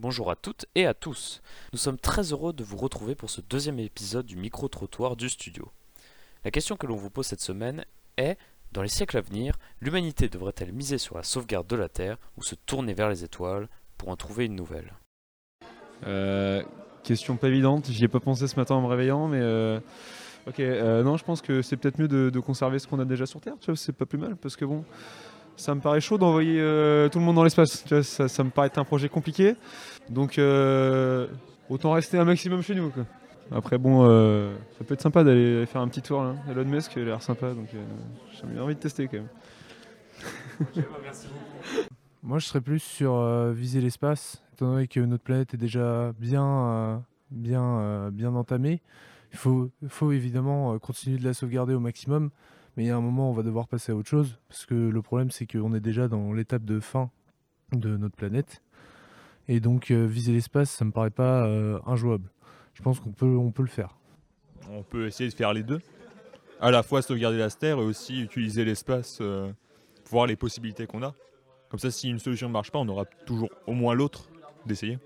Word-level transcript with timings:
Bonjour 0.00 0.30
à 0.30 0.36
toutes 0.36 0.66
et 0.76 0.86
à 0.86 0.94
tous. 0.94 1.42
Nous 1.72 1.78
sommes 1.80 1.98
très 1.98 2.30
heureux 2.30 2.52
de 2.52 2.62
vous 2.62 2.76
retrouver 2.76 3.16
pour 3.16 3.30
ce 3.30 3.40
deuxième 3.40 3.80
épisode 3.80 4.26
du 4.26 4.36
micro-trottoir 4.36 5.16
du 5.16 5.28
studio. 5.28 5.72
La 6.44 6.52
question 6.52 6.76
que 6.76 6.86
l'on 6.86 6.94
vous 6.94 7.10
pose 7.10 7.26
cette 7.26 7.40
semaine 7.40 7.84
est 8.16 8.38
dans 8.70 8.82
les 8.82 8.88
siècles 8.88 9.16
à 9.16 9.20
venir, 9.20 9.56
l'humanité 9.80 10.28
devrait-elle 10.28 10.72
miser 10.72 10.98
sur 10.98 11.16
la 11.16 11.24
sauvegarde 11.24 11.66
de 11.66 11.74
la 11.74 11.88
Terre 11.88 12.16
ou 12.36 12.44
se 12.44 12.54
tourner 12.54 12.94
vers 12.94 13.08
les 13.08 13.24
étoiles 13.24 13.68
pour 13.96 14.10
en 14.10 14.16
trouver 14.16 14.44
une 14.44 14.54
nouvelle? 14.54 14.92
Euh, 16.06 16.62
question 17.02 17.36
pas 17.36 17.48
évidente, 17.48 17.90
j'y 17.90 18.04
ai 18.04 18.08
pas 18.08 18.20
pensé 18.20 18.46
ce 18.46 18.54
matin 18.54 18.76
en 18.76 18.82
me 18.82 18.86
réveillant, 18.86 19.26
mais 19.26 19.40
euh, 19.40 19.80
ok, 20.46 20.60
euh, 20.60 21.02
non, 21.02 21.16
je 21.16 21.24
pense 21.24 21.42
que 21.42 21.60
c'est 21.60 21.76
peut-être 21.76 21.98
mieux 21.98 22.06
de, 22.06 22.30
de 22.30 22.38
conserver 22.38 22.78
ce 22.78 22.86
qu'on 22.86 23.00
a 23.00 23.04
déjà 23.04 23.26
sur 23.26 23.40
Terre, 23.40 23.56
tu 23.58 23.66
vois, 23.66 23.76
c'est 23.76 23.92
pas 23.92 24.06
plus 24.06 24.18
mal, 24.18 24.36
parce 24.36 24.54
que 24.54 24.64
bon, 24.64 24.84
ça 25.58 25.74
me 25.74 25.80
paraît 25.80 26.00
chaud 26.00 26.18
d'envoyer 26.18 26.60
euh, 26.60 27.08
tout 27.08 27.18
le 27.18 27.24
monde 27.24 27.36
dans 27.36 27.44
l'espace, 27.44 27.84
ça, 28.02 28.44
me 28.44 28.50
paraît 28.50 28.68
être 28.68 28.78
un 28.78 28.84
projet 28.84 29.08
compliqué, 29.08 29.56
donc 30.08 30.38
euh, 30.38 31.26
autant 31.68 31.92
rester 31.92 32.16
un 32.16 32.24
maximum 32.24 32.62
chez 32.62 32.74
nous. 32.74 32.92
Après, 33.50 33.76
bon, 33.76 34.06
euh, 34.08 34.54
ça 34.78 34.84
peut 34.84 34.94
être 34.94 35.00
sympa 35.00 35.24
d'aller 35.24 35.66
faire 35.66 35.80
un 35.80 35.88
petit 35.88 36.02
tour 36.02 36.22
là. 36.22 36.36
Elon 36.48 36.64
Musk 36.64 36.96
a 36.96 37.00
l'air 37.00 37.22
sympa, 37.22 37.54
donc 37.54 37.66
j'ai 37.72 38.60
envie 38.60 38.74
de 38.74 38.80
tester 38.80 39.08
quand 39.08 39.18
même. 39.18 39.28
Moi, 42.22 42.38
je 42.38 42.46
serais 42.46 42.60
plus 42.60 42.80
sur 42.80 43.20
viser 43.52 43.80
l'espace, 43.80 44.42
étant 44.54 44.72
donné 44.72 44.86
que 44.86 45.00
notre 45.00 45.24
planète 45.24 45.54
est 45.54 45.58
déjà 45.58 46.12
bien, 46.18 47.02
bien, 47.30 48.10
bien 48.12 48.34
entamée. 48.34 48.80
Il 49.32 49.38
faut, 49.38 49.70
faut 49.88 50.12
évidemment 50.12 50.78
continuer 50.78 51.18
de 51.18 51.24
la 51.24 51.34
sauvegarder 51.34 51.74
au 51.74 51.80
maximum, 51.80 52.30
mais 52.78 52.84
il 52.84 52.86
y 52.86 52.90
a 52.90 52.96
un 52.96 53.00
moment, 53.00 53.28
on 53.28 53.32
va 53.32 53.42
devoir 53.42 53.66
passer 53.66 53.90
à 53.90 53.96
autre 53.96 54.08
chose, 54.08 54.38
parce 54.48 54.64
que 54.64 54.74
le 54.76 55.02
problème, 55.02 55.32
c'est 55.32 55.46
qu'on 55.46 55.74
est 55.74 55.80
déjà 55.80 56.06
dans 56.06 56.32
l'étape 56.32 56.64
de 56.64 56.78
fin 56.78 57.10
de 57.72 57.96
notre 57.96 58.14
planète, 58.14 58.62
et 59.48 59.58
donc 59.58 59.90
euh, 59.90 60.06
viser 60.06 60.32
l'espace, 60.32 60.70
ça 60.70 60.84
me 60.84 60.92
paraît 60.92 61.10
pas 61.10 61.44
euh, 61.44 61.80
injouable. 61.86 62.30
Je 62.74 62.82
pense 62.82 63.00
qu'on 63.00 63.10
peut, 63.10 63.26
on 63.36 63.50
peut 63.50 63.64
le 63.64 63.68
faire. 63.68 63.98
On 64.70 64.84
peut 64.84 65.08
essayer 65.08 65.28
de 65.28 65.34
faire 65.34 65.52
les 65.52 65.64
deux. 65.64 65.80
À 66.60 66.70
la 66.70 66.84
fois 66.84 67.02
sauvegarder 67.02 67.38
la 67.38 67.50
Terre 67.50 67.78
et 67.78 67.82
aussi 67.82 68.20
utiliser 68.20 68.64
l'espace 68.64 69.18
euh, 69.22 69.50
pour 70.04 70.12
voir 70.12 70.26
les 70.28 70.36
possibilités 70.36 70.86
qu'on 70.86 71.02
a. 71.02 71.16
Comme 71.70 71.80
ça, 71.80 71.90
si 71.90 72.08
une 72.08 72.20
solution 72.20 72.46
ne 72.46 72.52
marche 72.52 72.70
pas, 72.70 72.78
on 72.78 72.86
aura 72.86 73.06
toujours 73.26 73.50
au 73.66 73.72
moins 73.72 73.94
l'autre 73.94 74.28
d'essayer. 74.66 75.00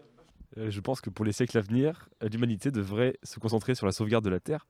Euh, 0.58 0.70
je 0.70 0.80
pense 0.80 1.00
que 1.00 1.08
pour 1.08 1.24
les 1.24 1.32
siècles 1.32 1.56
à 1.56 1.62
venir, 1.62 2.10
l'humanité 2.20 2.70
devrait 2.70 3.16
se 3.22 3.38
concentrer 3.38 3.74
sur 3.74 3.86
la 3.86 3.92
sauvegarde 3.92 4.26
de 4.26 4.30
la 4.30 4.40
Terre. 4.40 4.66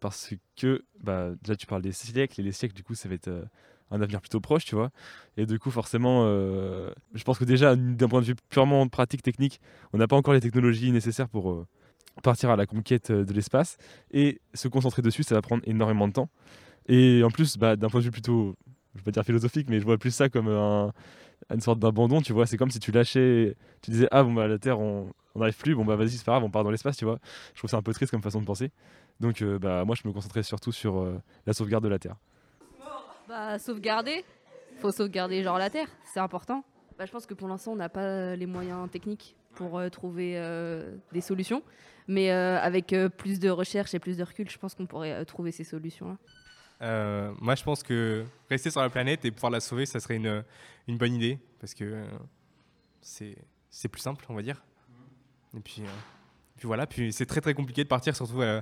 Parce 0.00 0.34
que, 0.56 0.84
bah, 1.02 1.30
là, 1.46 1.56
tu 1.56 1.66
parles 1.66 1.82
des 1.82 1.92
siècles, 1.92 2.40
et 2.40 2.44
les 2.44 2.52
siècles, 2.52 2.74
du 2.74 2.82
coup, 2.82 2.94
ça 2.94 3.08
va 3.08 3.14
être 3.14 3.28
euh, 3.28 3.44
un 3.90 4.00
avenir 4.00 4.20
plutôt 4.20 4.40
proche, 4.40 4.64
tu 4.64 4.74
vois. 4.74 4.90
Et 5.36 5.46
du 5.46 5.58
coup, 5.58 5.70
forcément, 5.70 6.24
euh, 6.26 6.90
je 7.14 7.24
pense 7.24 7.38
que 7.38 7.44
déjà, 7.44 7.76
d'un 7.76 8.08
point 8.08 8.20
de 8.20 8.26
vue 8.26 8.36
purement 8.50 8.86
pratique, 8.88 9.22
technique, 9.22 9.60
on 9.92 9.98
n'a 9.98 10.06
pas 10.06 10.16
encore 10.16 10.34
les 10.34 10.40
technologies 10.40 10.92
nécessaires 10.92 11.28
pour 11.28 11.50
euh, 11.50 11.66
partir 12.22 12.50
à 12.50 12.56
la 12.56 12.66
conquête 12.66 13.10
de 13.10 13.32
l'espace. 13.32 13.78
Et 14.12 14.40
se 14.54 14.68
concentrer 14.68 15.02
dessus, 15.02 15.22
ça 15.22 15.34
va 15.34 15.42
prendre 15.42 15.62
énormément 15.66 16.08
de 16.08 16.12
temps. 16.12 16.28
Et 16.88 17.22
en 17.24 17.30
plus, 17.30 17.56
bah, 17.56 17.76
d'un 17.76 17.88
point 17.88 18.00
de 18.00 18.04
vue 18.04 18.10
plutôt, 18.10 18.56
je 18.94 19.00
vais 19.00 19.04
pas 19.04 19.10
dire 19.12 19.24
philosophique, 19.24 19.68
mais 19.70 19.80
je 19.80 19.84
vois 19.84 19.98
plus 19.98 20.14
ça 20.14 20.28
comme 20.28 20.48
un, 20.48 20.92
une 21.52 21.60
sorte 21.60 21.78
d'abandon, 21.78 22.20
tu 22.20 22.32
vois. 22.32 22.46
C'est 22.46 22.56
comme 22.56 22.70
si 22.70 22.80
tu 22.80 22.92
lâchais, 22.92 23.56
tu 23.82 23.90
disais, 23.90 24.08
ah 24.10 24.22
bon, 24.22 24.34
bah, 24.34 24.46
la 24.46 24.58
Terre, 24.58 24.78
on 24.80 25.10
on 25.36 25.40
n'arrive 25.40 25.56
plus, 25.56 25.74
bon 25.74 25.84
bah 25.84 25.96
vas-y, 25.96 26.10
c'est 26.10 26.24
pas 26.24 26.32
grave, 26.32 26.44
on 26.44 26.50
part 26.50 26.64
dans 26.64 26.70
l'espace, 26.70 26.96
tu 26.96 27.04
vois. 27.04 27.18
Je 27.52 27.58
trouve 27.58 27.70
ça 27.70 27.76
un 27.76 27.82
peu 27.82 27.92
triste 27.92 28.10
comme 28.10 28.22
façon 28.22 28.40
de 28.40 28.46
penser. 28.46 28.70
Donc 29.20 29.42
euh, 29.42 29.58
bah 29.58 29.84
moi 29.84 29.94
je 30.00 30.06
me 30.06 30.12
concentrais 30.12 30.42
surtout 30.42 30.72
sur 30.72 30.98
euh, 30.98 31.20
la 31.46 31.52
sauvegarde 31.52 31.84
de 31.84 31.88
la 31.88 31.98
Terre. 31.98 32.16
Bah, 33.28 33.58
sauvegarder. 33.58 34.24
Faut 34.78 34.92
sauvegarder 34.92 35.42
genre 35.42 35.58
la 35.58 35.70
Terre, 35.70 35.88
c'est 36.04 36.20
important. 36.20 36.64
Bah, 36.98 37.06
je 37.06 37.12
pense 37.12 37.26
que 37.26 37.34
pour 37.34 37.48
l'instant, 37.48 37.72
on 37.72 37.76
n'a 37.76 37.88
pas 37.88 38.36
les 38.36 38.46
moyens 38.46 38.90
techniques 38.90 39.36
pour 39.54 39.78
euh, 39.78 39.88
trouver 39.88 40.34
euh, 40.36 40.96
des 41.12 41.20
solutions. 41.20 41.62
Mais 42.08 42.30
euh, 42.30 42.60
avec 42.60 42.92
euh, 42.92 43.08
plus 43.08 43.40
de 43.40 43.50
recherche 43.50 43.94
et 43.94 43.98
plus 43.98 44.16
de 44.16 44.22
recul, 44.22 44.48
je 44.48 44.58
pense 44.58 44.74
qu'on 44.74 44.86
pourrait 44.86 45.12
euh, 45.12 45.24
trouver 45.24 45.50
ces 45.50 45.64
solutions-là. 45.64 46.16
Euh, 46.82 47.32
moi, 47.40 47.54
je 47.54 47.64
pense 47.64 47.82
que 47.82 48.24
rester 48.48 48.70
sur 48.70 48.80
la 48.80 48.90
planète 48.90 49.24
et 49.24 49.30
pouvoir 49.30 49.50
la 49.50 49.60
sauver, 49.60 49.86
ça 49.86 49.98
serait 49.98 50.16
une, 50.16 50.44
une 50.86 50.98
bonne 50.98 51.14
idée 51.14 51.38
parce 51.58 51.74
que 51.74 51.84
euh, 51.84 52.06
c'est 53.00 53.36
c'est 53.70 53.88
plus 53.88 54.00
simple, 54.00 54.24
on 54.28 54.34
va 54.34 54.42
dire. 54.42 54.62
Et 55.56 55.60
puis, 55.60 55.82
euh, 55.82 55.88
puis 56.56 56.66
voilà, 56.66 56.86
puis 56.86 57.12
c'est 57.12 57.26
très 57.26 57.40
très 57.40 57.54
compliqué 57.54 57.82
de 57.82 57.88
partir, 57.88 58.14
surtout 58.14 58.40
euh, 58.42 58.60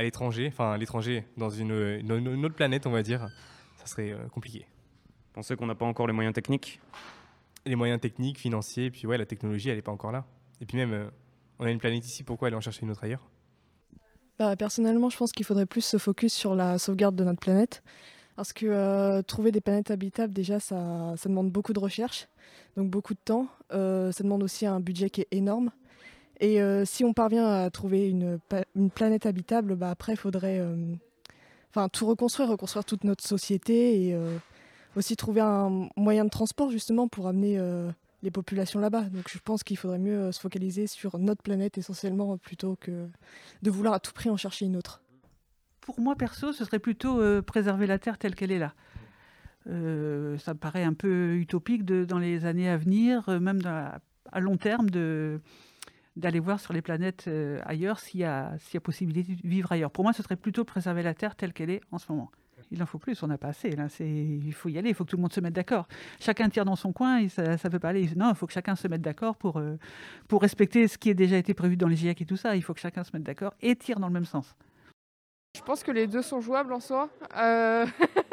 à 0.00 0.02
l'étranger, 0.02 0.48
enfin 0.48 0.72
à 0.72 0.78
l'étranger, 0.78 1.24
dans 1.36 1.50
une, 1.50 1.72
une- 1.72 2.26
une 2.26 2.44
autre 2.46 2.54
planète, 2.54 2.86
on 2.86 2.90
va 2.90 3.02
dire. 3.02 3.28
Ça 3.76 3.86
serait 3.86 4.12
euh, 4.12 4.28
compliqué. 4.28 4.66
Pensez 5.34 5.56
qu'on 5.56 5.66
n'a 5.66 5.74
pas 5.74 5.84
encore 5.84 6.06
les 6.06 6.14
moyens 6.14 6.34
techniques? 6.34 6.80
Les 7.66 7.76
moyens 7.76 8.00
techniques, 8.00 8.38
financiers, 8.38 8.90
puis 8.90 9.06
ouais, 9.06 9.18
la 9.18 9.26
technologie, 9.26 9.68
elle 9.68 9.76
n'est 9.76 9.82
pas 9.82 9.92
encore 9.92 10.10
là. 10.10 10.24
Et 10.62 10.66
puis 10.66 10.78
même, 10.78 10.92
euh, 10.92 11.10
on 11.58 11.66
a 11.66 11.70
une 11.70 11.78
planète 11.78 12.06
ici, 12.06 12.22
pourquoi 12.24 12.48
aller 12.48 12.56
en 12.56 12.62
chercher 12.62 12.82
une 12.82 12.90
autre 12.90 13.04
ailleurs? 13.04 13.28
Bah, 14.38 14.56
personnellement, 14.56 15.10
je 15.10 15.18
pense 15.18 15.32
qu'il 15.32 15.44
faudrait 15.44 15.66
plus 15.66 15.82
se 15.84 15.98
focus 15.98 16.32
sur 16.32 16.54
la 16.54 16.78
sauvegarde 16.78 17.14
de 17.14 17.24
notre 17.24 17.40
planète. 17.40 17.82
Parce 18.36 18.54
que 18.54 18.64
euh, 18.64 19.20
trouver 19.20 19.52
des 19.52 19.60
planètes 19.60 19.90
habitables, 19.90 20.32
déjà, 20.32 20.60
ça, 20.60 21.12
ça 21.18 21.28
demande 21.28 21.50
beaucoup 21.50 21.74
de 21.74 21.78
recherche, 21.78 22.26
donc 22.74 22.88
beaucoup 22.88 23.12
de 23.12 23.20
temps. 23.22 23.48
Euh, 23.72 24.12
ça 24.12 24.24
demande 24.24 24.42
aussi 24.42 24.64
un 24.64 24.80
budget 24.80 25.10
qui 25.10 25.20
est 25.20 25.28
énorme. 25.30 25.70
Et 26.40 26.62
euh, 26.62 26.86
si 26.86 27.04
on 27.04 27.12
parvient 27.12 27.46
à 27.46 27.70
trouver 27.70 28.08
une, 28.08 28.38
planète 28.94 29.26
habitable, 29.26 29.76
bah, 29.76 29.90
après, 29.90 30.14
il 30.14 30.16
faudrait 30.16 30.58
euh, 30.58 30.94
enfin, 31.70 31.88
tout 31.90 32.06
reconstruire, 32.06 32.48
reconstruire 32.48 32.84
toute 32.84 33.04
notre 33.04 33.22
société 33.26 34.06
et 34.06 34.14
euh, 34.14 34.36
aussi 34.96 35.16
trouver 35.16 35.42
un 35.42 35.88
moyen 35.96 36.24
de 36.24 36.30
transport, 36.30 36.70
justement, 36.70 37.08
pour 37.08 37.28
amener 37.28 37.60
les 38.22 38.30
populations 38.30 38.80
là-bas. 38.80 39.02
Donc 39.02 39.28
je 39.28 39.38
pense 39.38 39.62
qu'il 39.62 39.76
faudrait 39.76 39.98
mieux 39.98 40.32
se 40.32 40.40
focaliser 40.40 40.86
sur 40.86 41.18
notre 41.18 41.42
planète 41.42 41.78
essentiellement, 41.78 42.38
plutôt 42.38 42.76
que 42.80 43.06
de 43.62 43.70
vouloir 43.70 43.94
à 43.94 44.00
tout 44.00 44.12
prix 44.12 44.30
en 44.30 44.36
chercher 44.36 44.64
une 44.64 44.76
autre. 44.76 45.02
Pour 45.80 46.00
moi, 46.00 46.16
perso, 46.16 46.52
ce 46.52 46.64
serait 46.64 46.78
plutôt 46.78 47.20
préserver 47.42 47.86
la 47.86 47.98
Terre 47.98 48.18
telle 48.18 48.34
qu'elle 48.34 48.50
est 48.50 48.58
là. 48.58 48.74
Ça 49.66 50.54
me 50.54 50.58
paraît 50.58 50.84
un 50.84 50.94
peu 50.94 51.36
utopique 51.36 51.84
dans 51.84 52.18
les 52.18 52.46
années 52.46 52.68
à 52.68 52.76
venir, 52.76 53.28
même 53.40 53.60
à 54.32 54.40
long 54.40 54.56
terme, 54.56 54.90
de, 54.90 55.40
d'aller 56.20 56.40
voir 56.40 56.60
sur 56.60 56.72
les 56.72 56.82
planètes 56.82 57.24
euh, 57.28 57.58
ailleurs 57.64 57.98
s'il 57.98 58.20
y, 58.20 58.24
a, 58.24 58.52
y 58.72 58.76
a 58.76 58.80
possibilité 58.80 59.34
de 59.34 59.48
vivre 59.48 59.72
ailleurs. 59.72 59.90
Pour 59.90 60.04
moi, 60.04 60.12
ce 60.12 60.22
serait 60.22 60.36
plutôt 60.36 60.64
préserver 60.64 61.02
la 61.02 61.14
Terre 61.14 61.34
telle 61.34 61.52
qu'elle 61.52 61.70
est 61.70 61.80
en 61.90 61.98
ce 61.98 62.10
moment. 62.10 62.30
Il 62.70 62.82
en 62.82 62.86
faut 62.86 62.98
plus, 62.98 63.20
on 63.22 63.26
n'a 63.26 63.38
pas 63.38 63.48
assez. 63.48 63.74
Il 64.00 64.52
faut 64.52 64.68
y 64.68 64.78
aller, 64.78 64.90
il 64.90 64.94
faut 64.94 65.04
que 65.04 65.10
tout 65.10 65.16
le 65.16 65.22
monde 65.22 65.32
se 65.32 65.40
mette 65.40 65.54
d'accord. 65.54 65.88
Chacun 66.20 66.48
tire 66.48 66.64
dans 66.64 66.76
son 66.76 66.92
coin 66.92 67.26
ça 67.28 67.42
ne 67.42 67.68
peut 67.68 67.78
pas 67.78 67.88
aller. 67.88 68.08
Non, 68.16 68.30
il 68.30 68.34
faut 68.34 68.46
que 68.46 68.52
chacun 68.52 68.76
se 68.76 68.86
mette 68.86 69.02
d'accord 69.02 69.36
pour, 69.36 69.58
euh, 69.58 69.76
pour 70.28 70.42
respecter 70.42 70.86
ce 70.86 70.98
qui 70.98 71.10
a 71.10 71.14
déjà 71.14 71.36
été 71.36 71.54
prévu 71.54 71.76
dans 71.76 71.88
les 71.88 71.96
GIEC 71.96 72.20
et 72.22 72.26
tout 72.26 72.36
ça. 72.36 72.56
Il 72.56 72.62
faut 72.62 72.74
que 72.74 72.80
chacun 72.80 73.02
se 73.02 73.10
mette 73.12 73.24
d'accord 73.24 73.54
et 73.60 73.74
tire 73.76 73.98
dans 73.98 74.06
le 74.06 74.12
même 74.12 74.24
sens. 74.24 74.54
Je 75.56 75.62
pense 75.62 75.82
que 75.82 75.90
les 75.90 76.06
deux 76.06 76.22
sont 76.22 76.40
jouables 76.40 76.72
en 76.72 76.80
soi. 76.80 77.08
Euh, 77.36 77.86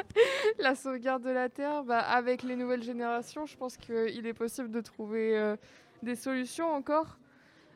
la 0.59 0.75
sauvegarde 0.75 1.23
de 1.23 1.31
la 1.31 1.49
Terre, 1.49 1.83
bah, 1.83 1.99
avec 1.99 2.43
les 2.43 2.55
nouvelles 2.55 2.83
générations, 2.83 3.47
je 3.47 3.57
pense 3.57 3.75
qu'il 3.75 4.27
est 4.27 4.33
possible 4.33 4.69
de 4.69 4.81
trouver 4.81 5.55
des 6.03 6.15
solutions 6.15 6.71
encore 6.71 7.17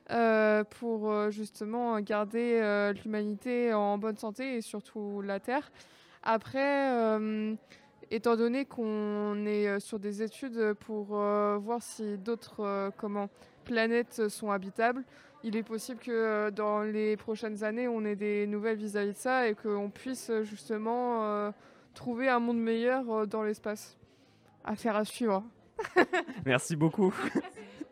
euh, 0.10 0.64
pour 0.64 1.12
euh, 1.12 1.30
justement 1.32 2.00
garder 2.00 2.60
euh, 2.62 2.94
l'humanité 2.94 3.74
en 3.74 3.98
bonne 3.98 4.18
santé 4.18 4.56
et 4.56 4.62
surtout 4.62 5.22
la 5.22 5.40
Terre. 5.40 5.72
Après, 6.24 6.92
euh, 6.92 7.56
étant 8.10 8.36
donné 8.36 8.66
qu'on 8.66 9.46
est 9.46 9.80
sur 9.80 10.00
des 10.00 10.22
études 10.22 10.74
pour 10.82 11.20
euh, 11.20 11.58
voir 11.58 11.82
si 11.82 12.18
d'autres 12.18 12.60
euh, 12.60 12.92
comment, 12.98 13.30
planètes 13.64 14.28
sont 14.28 14.52
habitables, 14.52 15.04
il 15.44 15.56
est 15.56 15.64
possible 15.64 16.00
que 16.00 16.50
dans 16.50 16.82
les 16.82 17.16
prochaines 17.18 17.64
années, 17.64 17.88
on 17.88 18.04
ait 18.06 18.16
des 18.16 18.46
nouvelles 18.48 18.78
vis-à-vis 18.78 19.14
de 19.14 19.18
ça 19.18 19.48
et 19.48 19.56
qu'on 19.56 19.90
puisse 19.90 20.32
justement 20.44 21.24
euh, 21.24 21.52
trouver 21.94 22.28
un 22.28 22.40
monde 22.40 22.60
meilleur 22.60 23.26
dans 23.28 23.44
l'espace. 23.44 23.98
Affaire 24.64 24.96
à 24.96 25.06
suivre. 25.06 25.44
Merci 26.46 26.76
beaucoup. 26.76 27.14